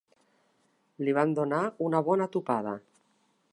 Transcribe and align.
Li 1.03 1.13
van 1.17 1.35
donar 1.41 1.61
una 1.89 2.03
bona 2.09 2.29
tupada. 2.37 2.77